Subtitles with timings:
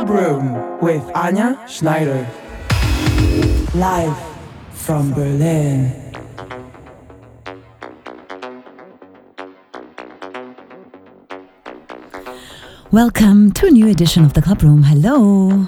[0.00, 2.26] Club Room with Anja Schneider.
[3.74, 4.16] Live
[4.72, 5.92] from Berlin.
[12.90, 14.84] Welcome to a new edition of the Club Room.
[14.84, 15.66] Hello.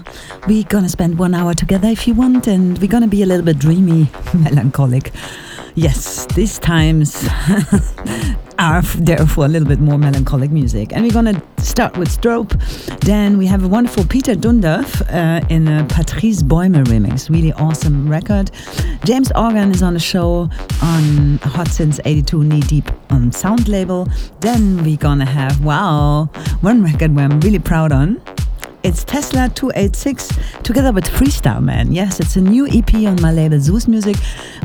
[0.49, 3.45] We're gonna spend one hour together if you want, and we're gonna be a little
[3.45, 5.13] bit dreamy, melancholic.
[5.75, 7.27] Yes, these times
[8.59, 10.93] are therefore a little bit more melancholic music.
[10.93, 12.51] And we're going to start with Strobe.
[13.01, 17.31] Then we have a wonderful Peter Dundov uh, in a Patrice Bäumer remix.
[17.31, 18.51] Really awesome record.
[19.07, 20.51] James Organ is on the show
[20.83, 24.07] on Hot Since 82 Knee Deep on Sound Label.
[24.41, 26.27] Then we're going to have, wow,
[26.61, 28.21] one record where I'm really proud on.
[28.85, 30.29] It's Tesla 286
[30.65, 31.93] together with Freestyle Man.
[31.93, 34.17] Yes, it's a new EP on my label Sous Music,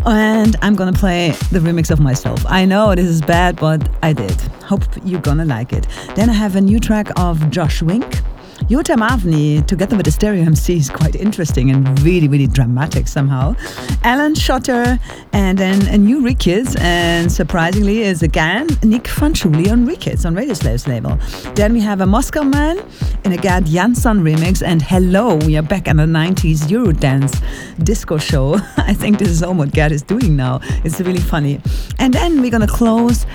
[0.07, 2.43] and I'm gonna play the remix of myself.
[2.47, 4.31] I know this is bad, but I did.
[4.65, 5.85] Hope you're gonna like it.
[6.15, 8.21] Then I have a new track of Josh Wink.
[8.65, 13.55] Yotam Avni, together with the Stereo MC, is quite interesting and really, really dramatic somehow.
[14.03, 14.99] Alan Shotter,
[15.31, 20.53] and then a new Rekids, and surprisingly is again Nic Fanciulli on Rekids on Radio
[20.53, 21.17] Slaves label.
[21.53, 22.79] Then we have a Moscow Man
[23.23, 27.39] in a Gerd Janson remix, and hello, we are back in the 90s Eurodance
[27.83, 28.55] disco show.
[28.77, 30.61] I think this is all what Gerd is doing now.
[30.83, 31.61] It's really funny.
[31.99, 33.25] And then we're gonna close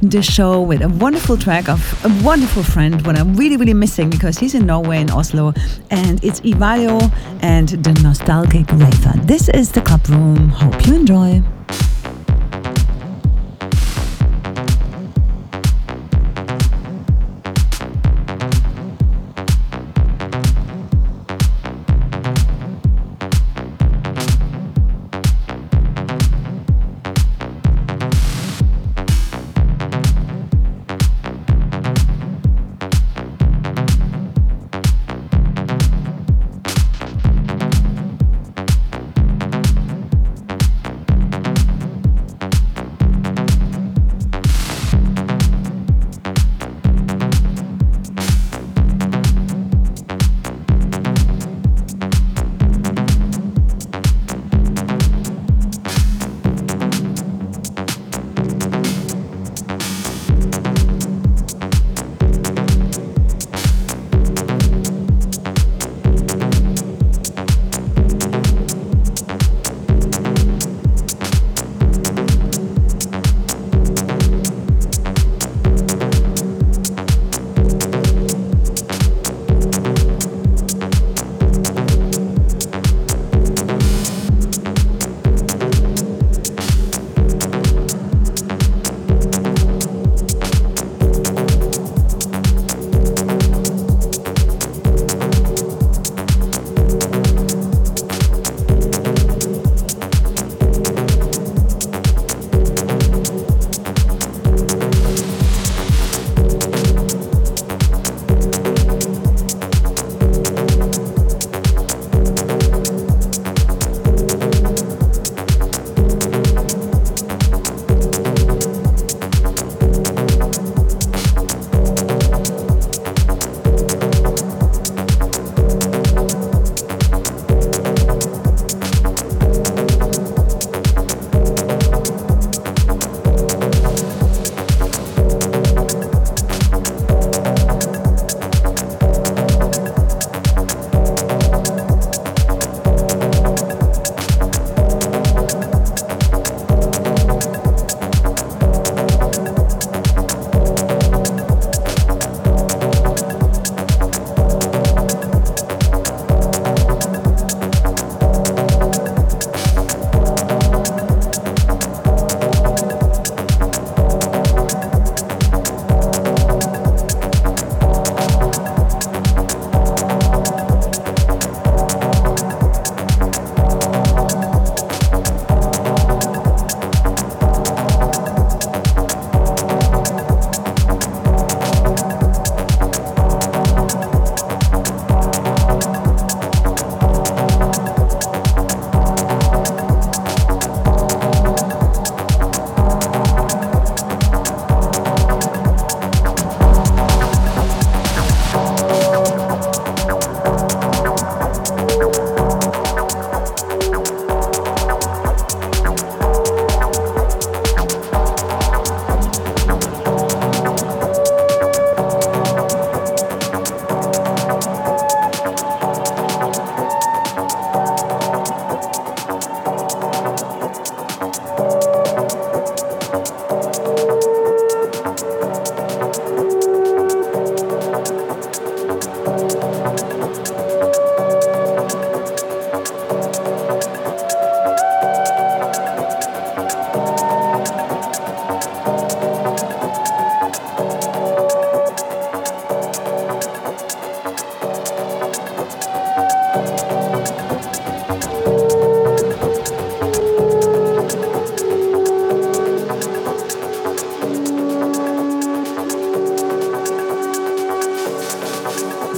[0.00, 4.08] the show with a wonderful track of a wonderful friend, what I'm really, really missing
[4.08, 5.52] because he's in Norway in Oslo,
[5.90, 9.14] and it's Ivaylo and the Nostalgic Raver.
[9.24, 10.48] This is the Club Room.
[10.50, 11.42] Hope you enjoy.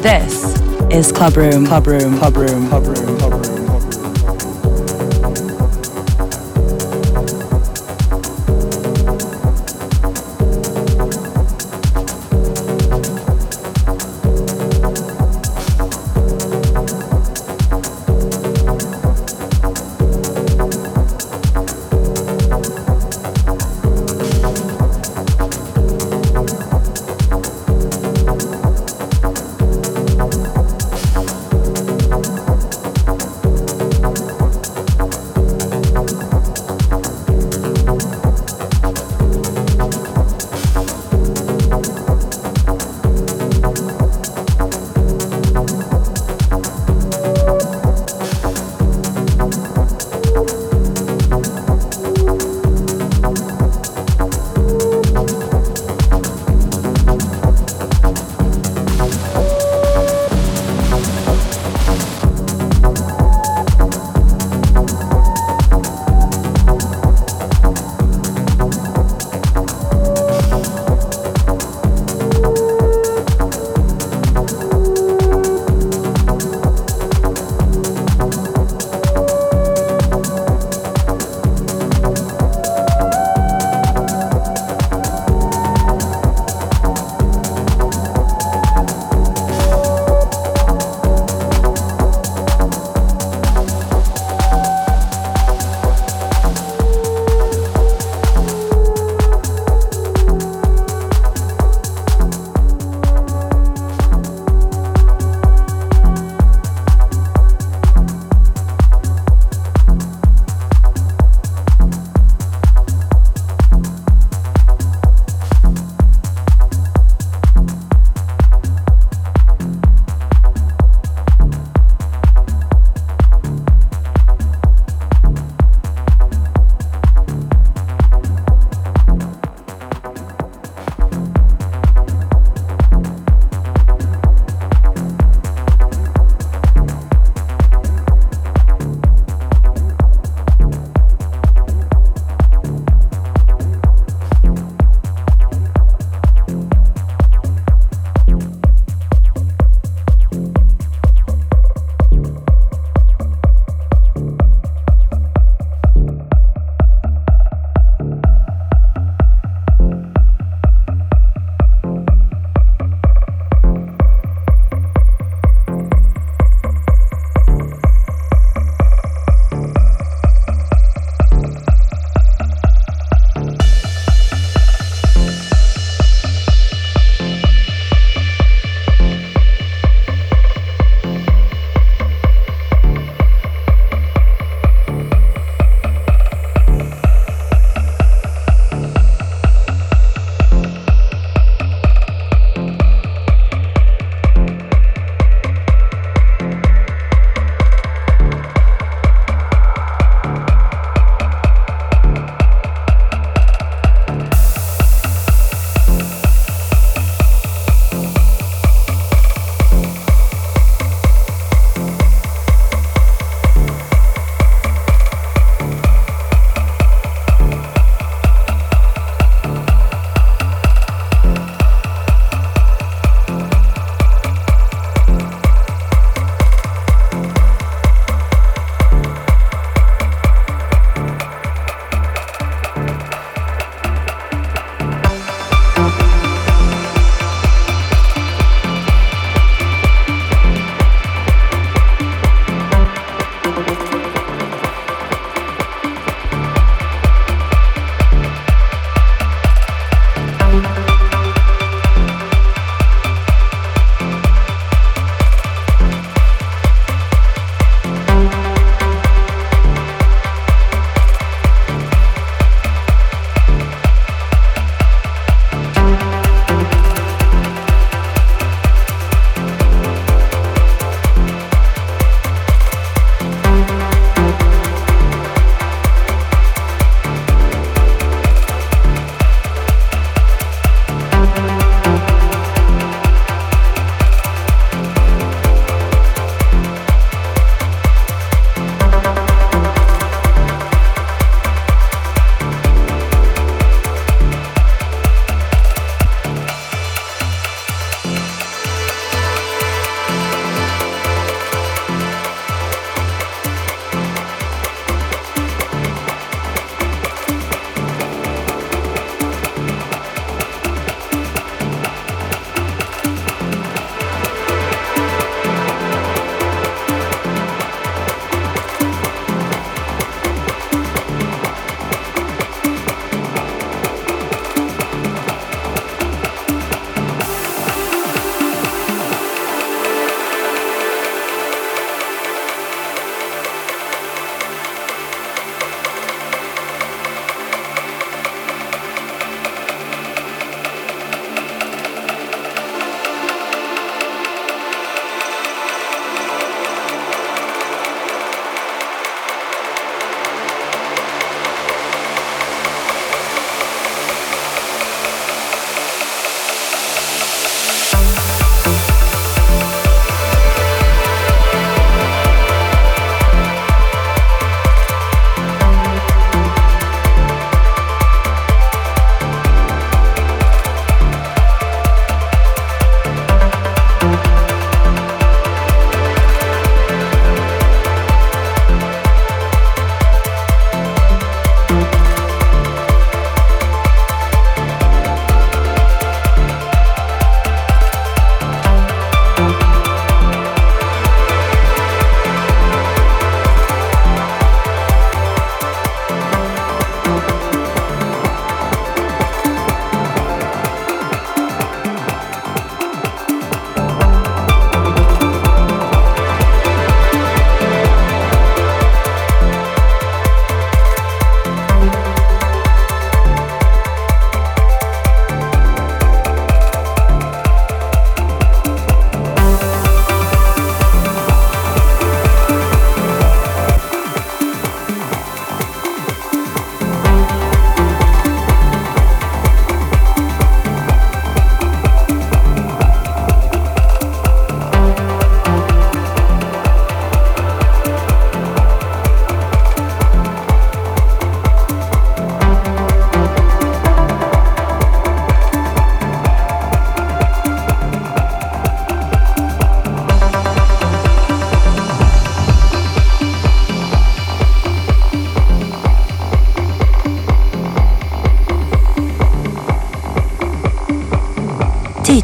[0.02, 0.58] This
[0.90, 3.71] is Club Room, Club Room, Club Room, Club Room, Club Room.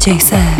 [0.09, 0.58] DJ Sir,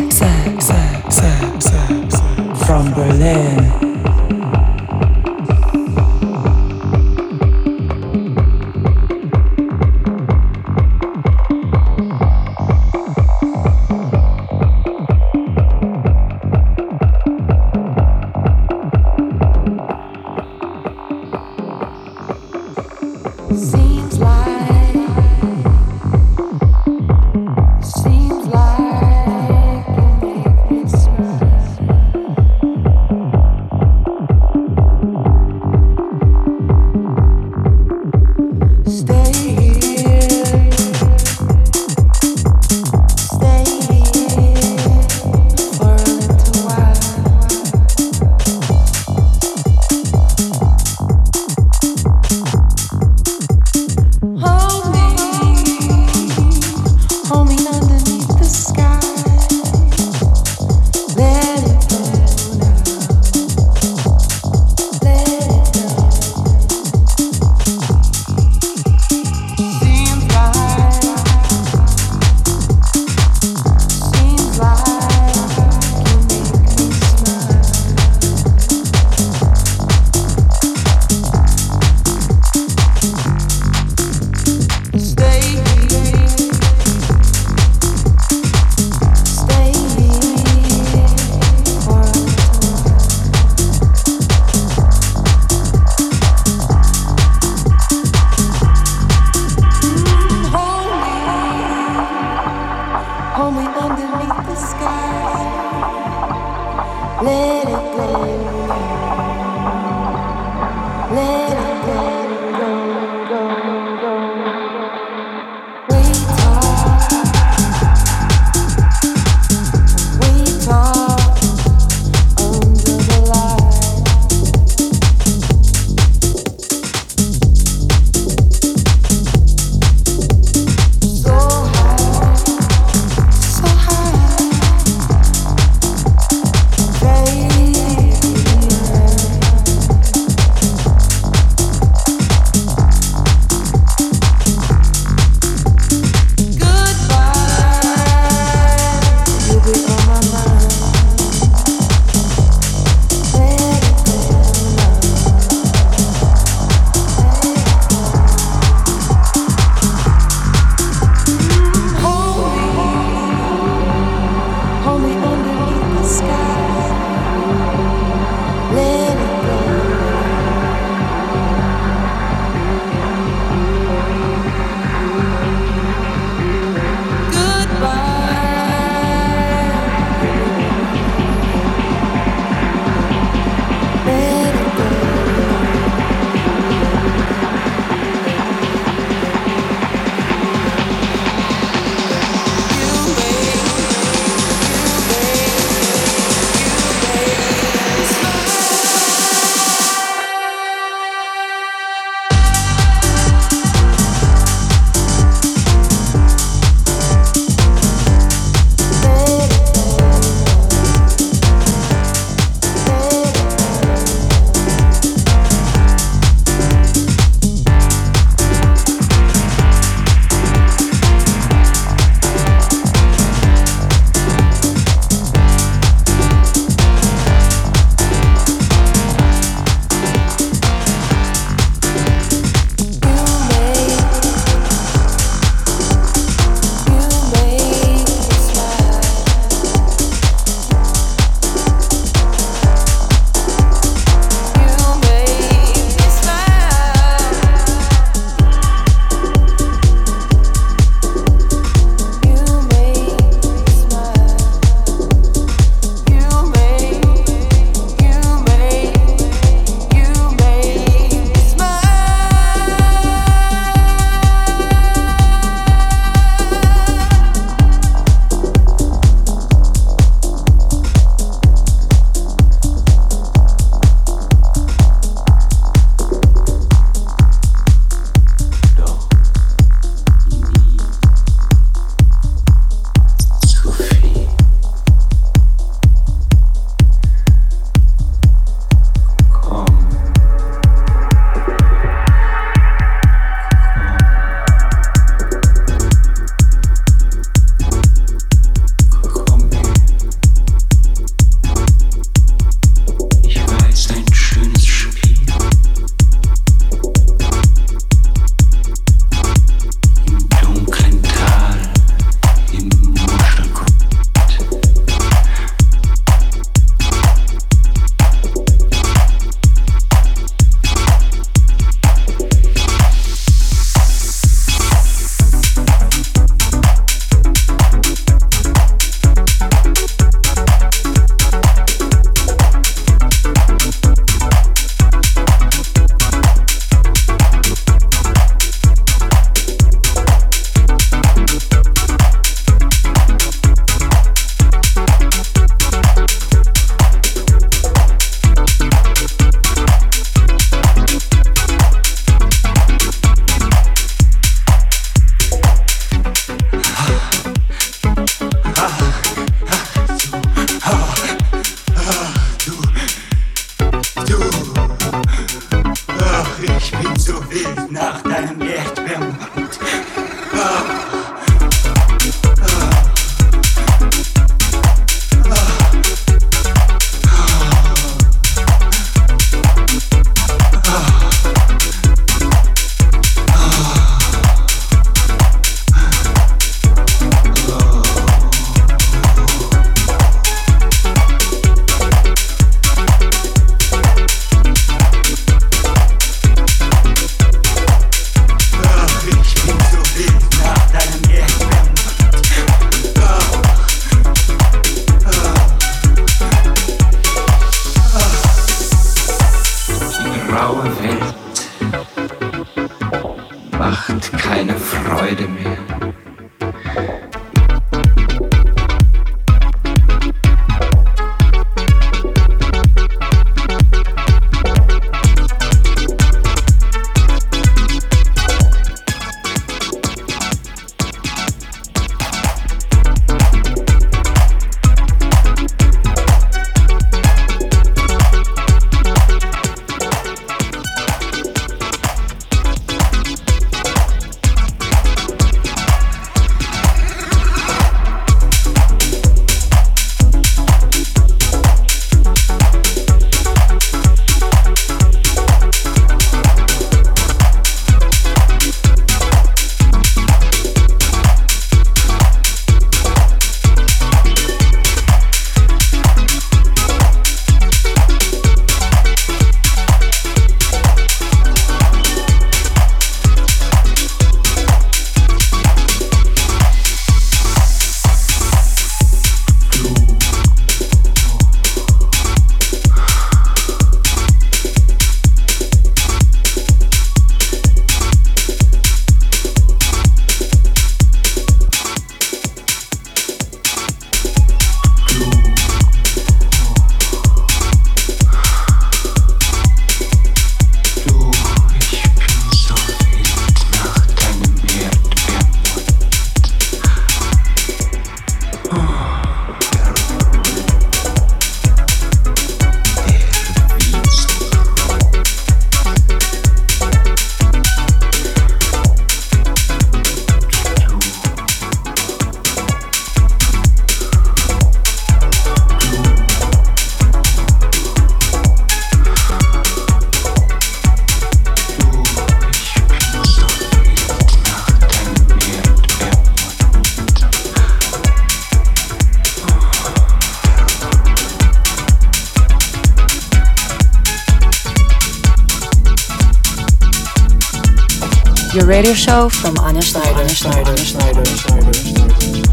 [548.40, 550.04] your radio show from Anja Schneider.
[550.04, 550.58] Anja Schneider.
[550.58, 551.06] Schneider.
[551.06, 552.29] Schneider.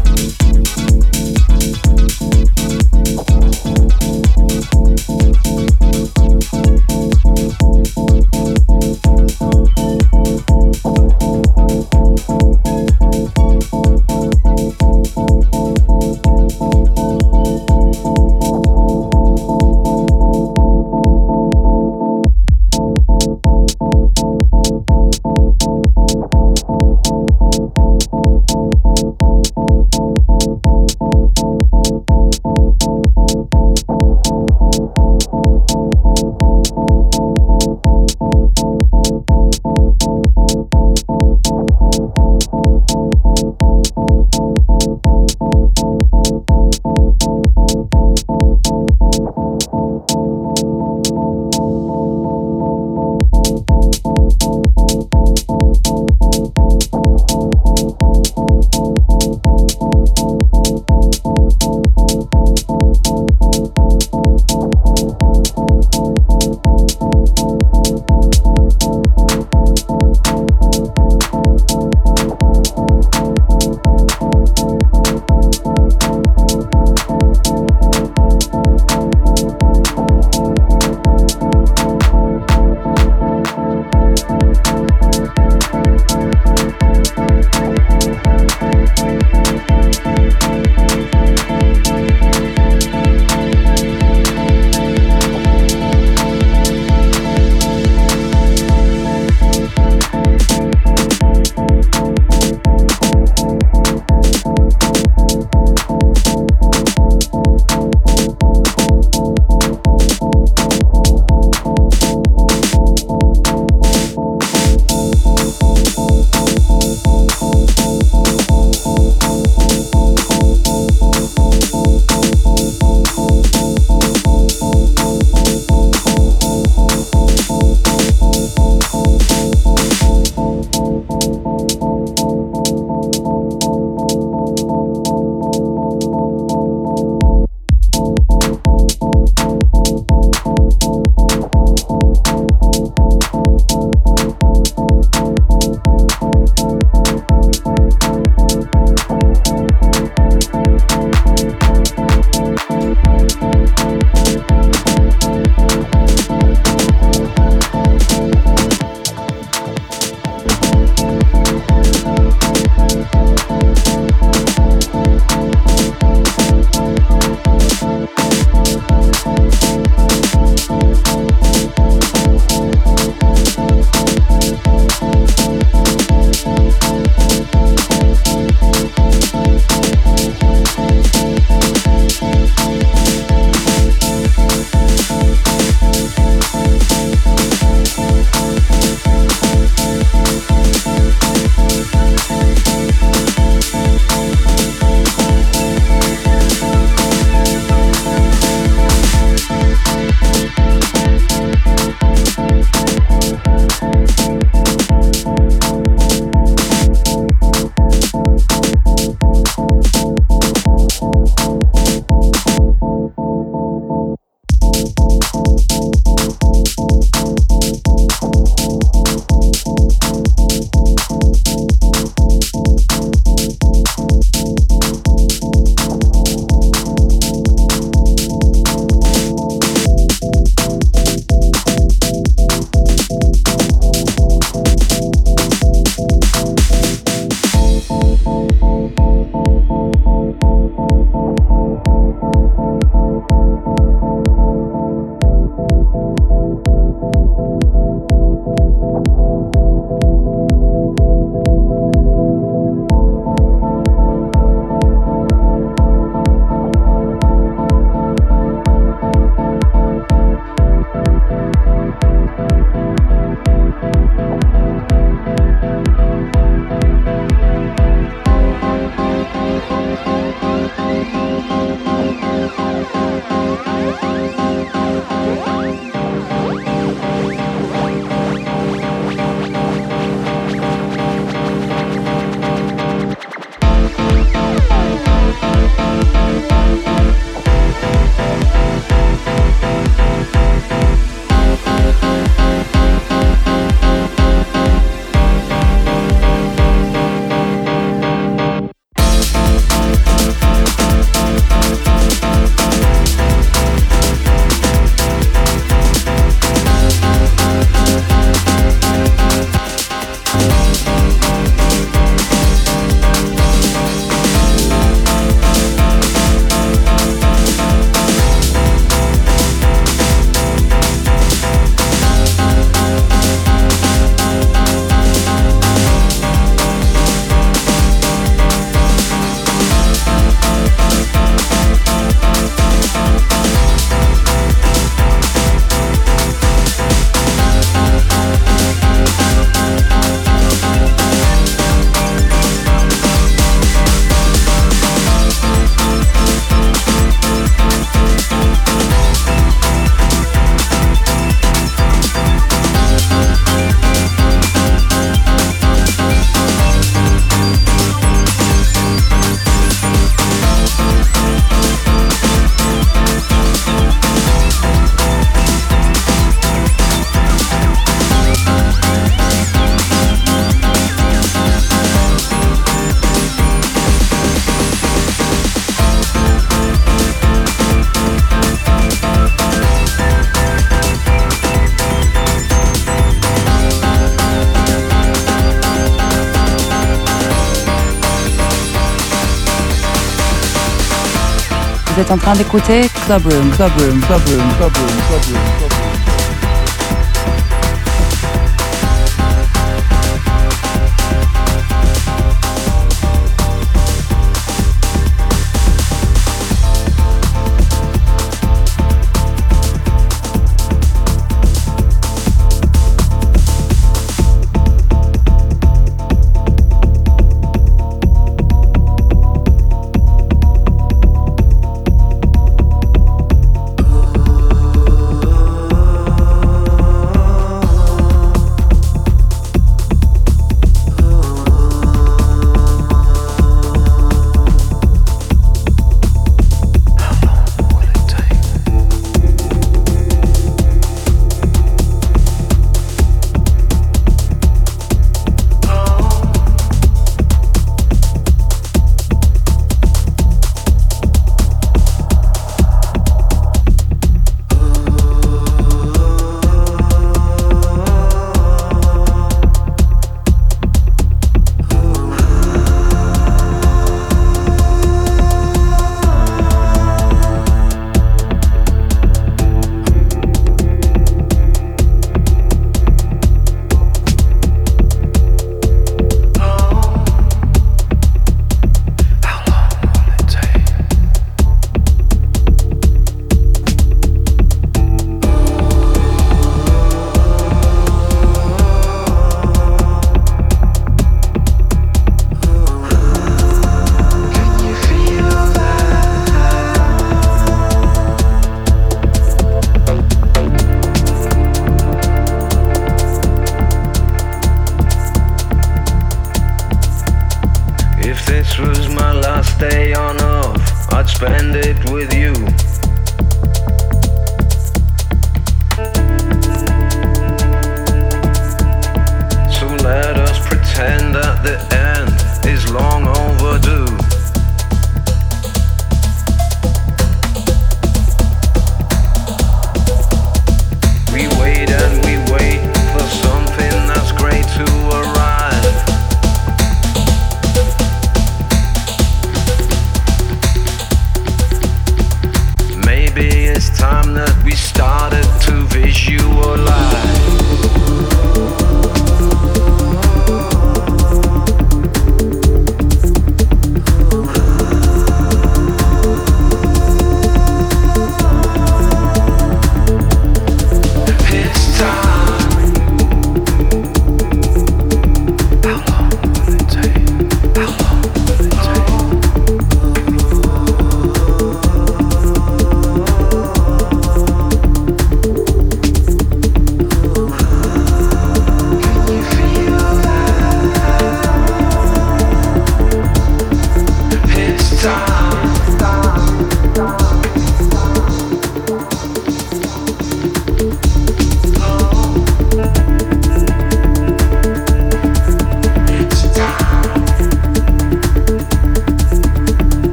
[392.07, 395.35] Êtes en train d'écouter Club Room, Club Room, Club Room, Club Room, Club Room, Club
[395.35, 395.56] Room.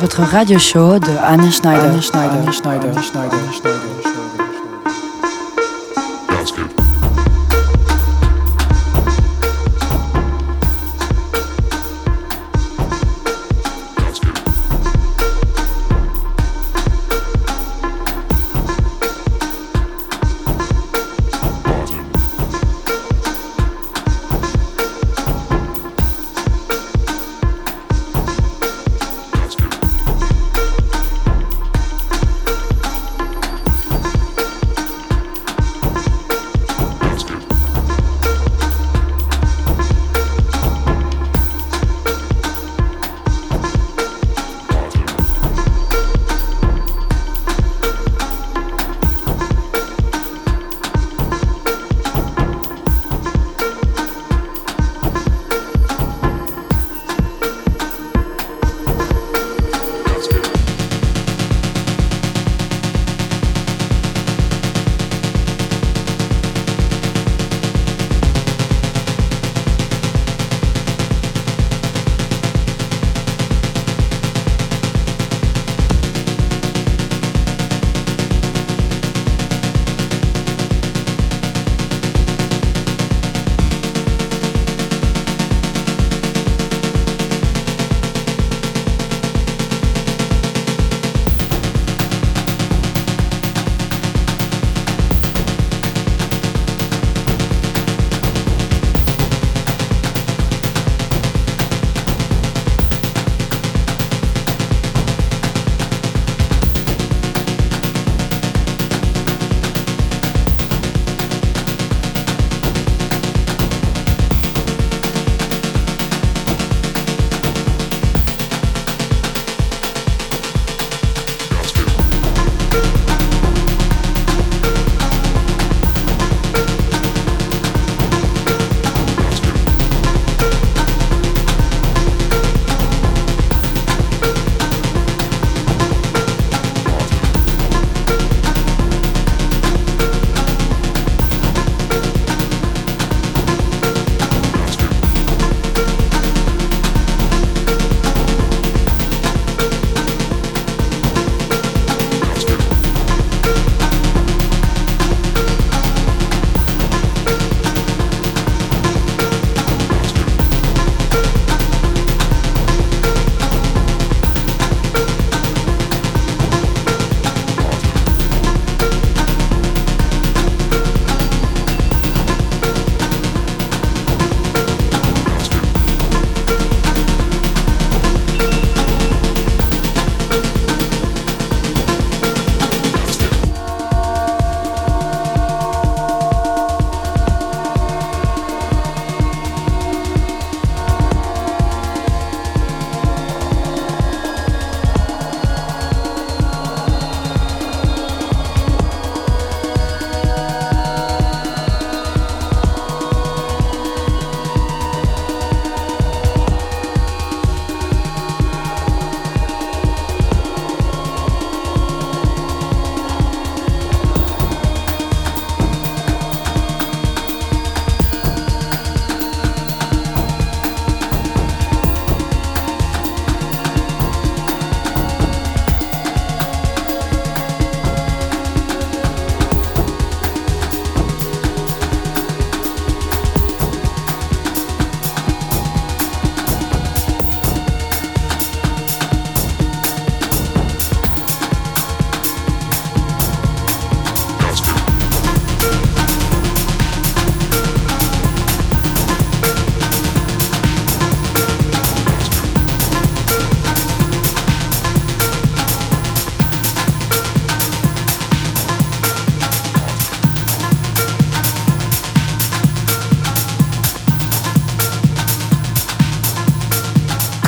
[0.00, 3.52] votre radio show de Anne Schneider Schneider Schneider Schneider Schneider Schneider.
[3.52, 4.29] Schneider.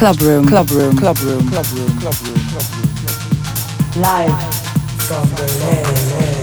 [0.03, 0.47] Club Room.
[0.49, 0.97] Club Room.
[0.99, 1.49] Club Room.
[1.49, 1.99] Club Room.
[2.01, 2.41] Club Room.
[2.49, 4.03] Club Room.
[4.03, 4.55] Live
[5.09, 6.42] from Berlin.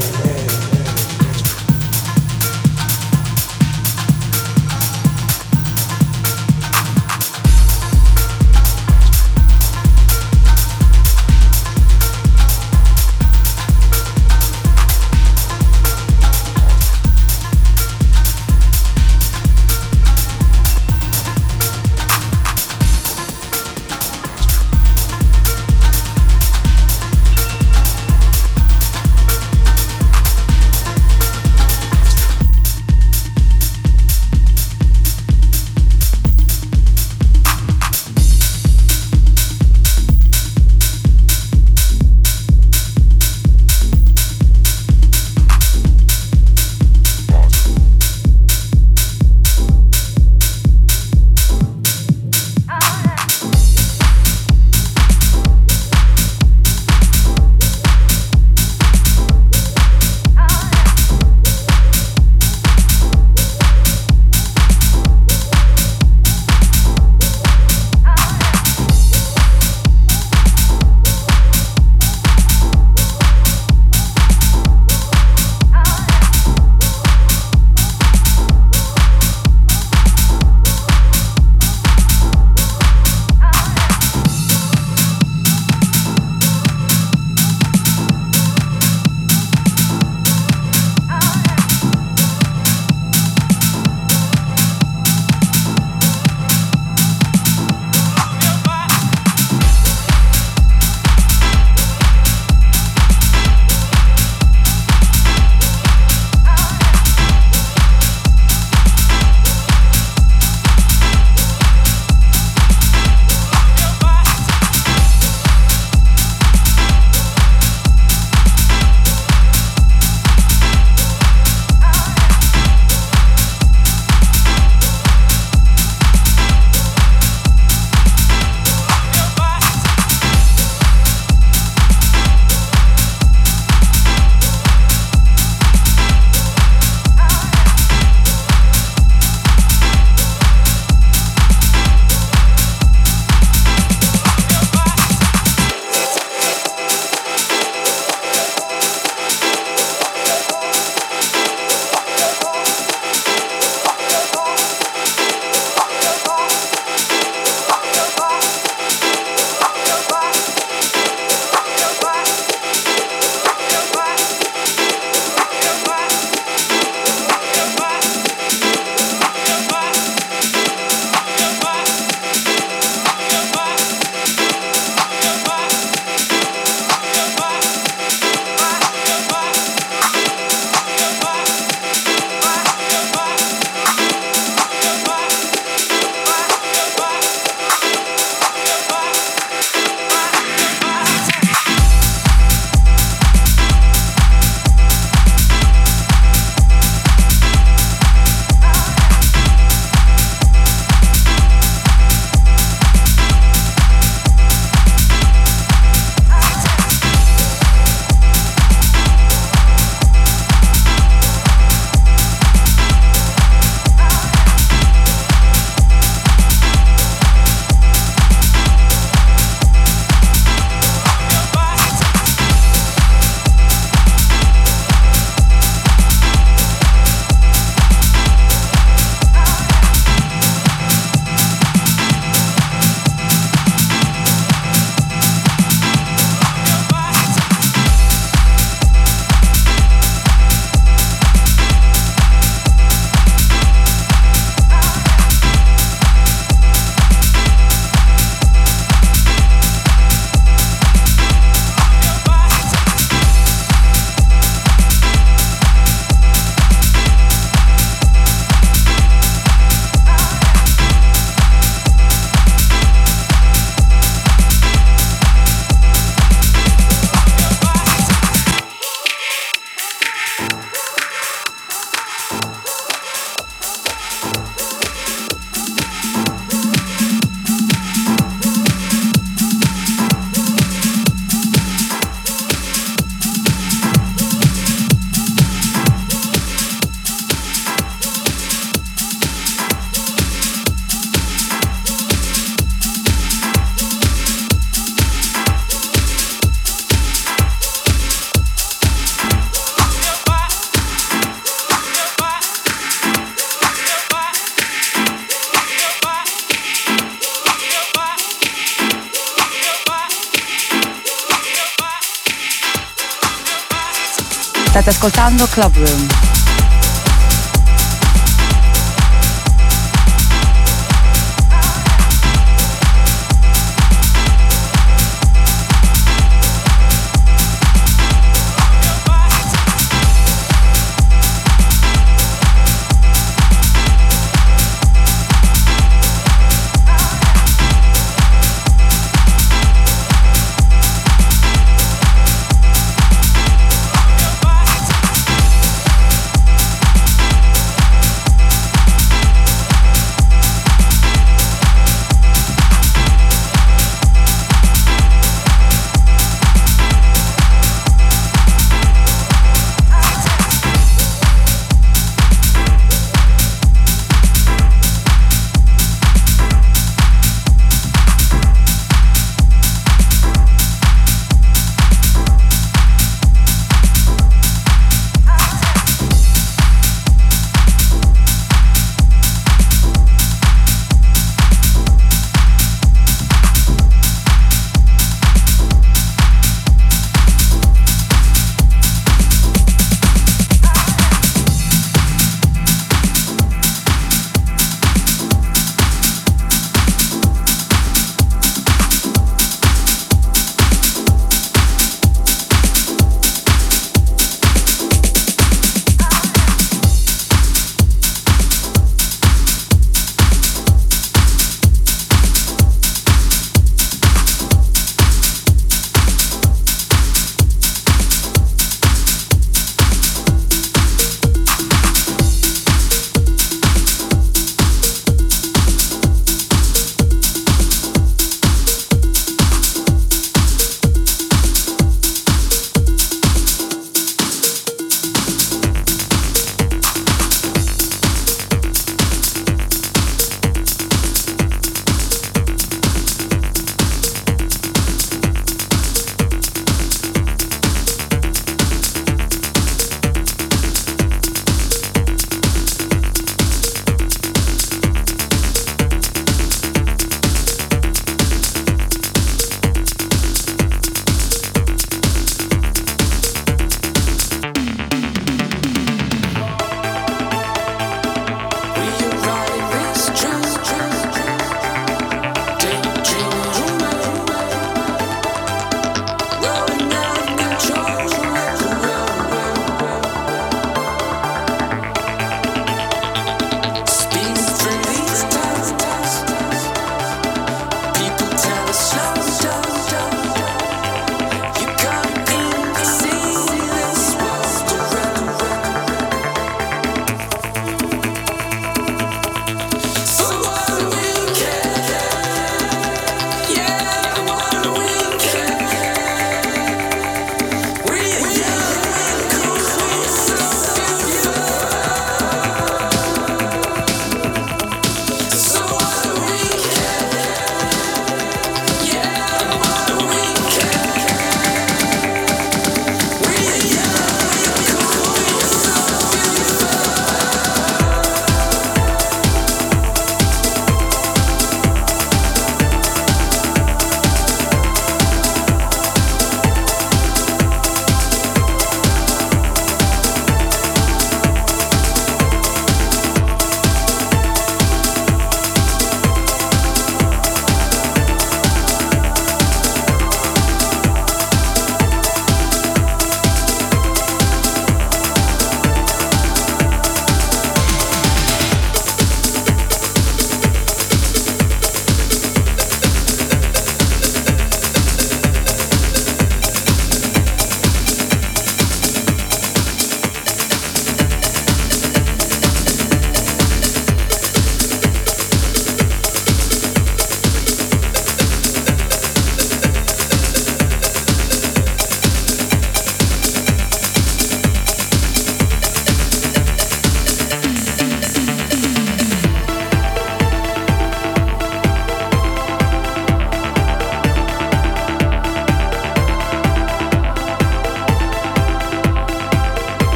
[314.80, 316.29] State ascoltando Club Room.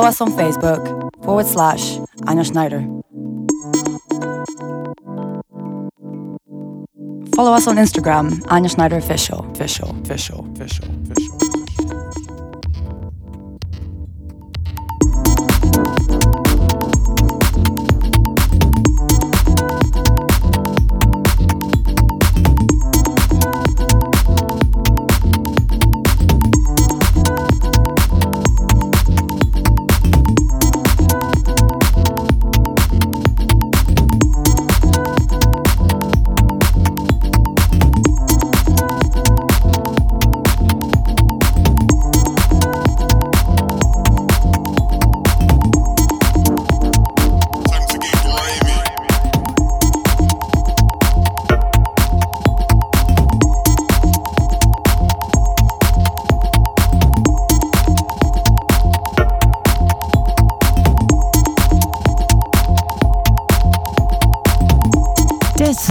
[0.00, 2.80] Follow us on Facebook forward slash Anja Schneider.
[7.36, 9.44] Follow us on Instagram, Anja Schneider Official.
[9.50, 11.29] Official, official, official, official.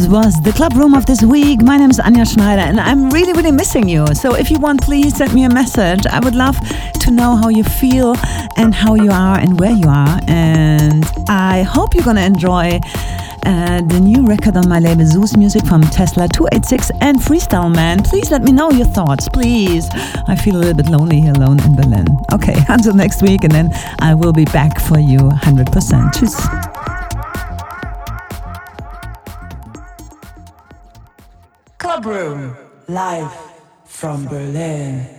[0.10, 1.62] Was the club room of this week.
[1.62, 4.08] My name is Anja Schneider and I'm really, really missing you.
[4.16, 6.08] So if you want, please send me a message.
[6.08, 6.58] I would love
[7.02, 8.16] to know how you feel
[8.58, 10.20] and how you are and where you are.
[10.28, 12.80] And I hope you're to enjoy
[13.46, 18.02] uh, the new record on my label Sous Music from Tesla 286 and Freestyle Man.
[18.02, 19.90] Please let me know your thoughts, please.
[20.28, 22.08] I feel a little bit lonely here alone in Berlin.
[22.34, 25.66] Okay, until next week, and then I will be back for you 100%.
[26.14, 26.59] Tschüss.
[33.22, 33.52] Live
[33.86, 35.19] from Berlin.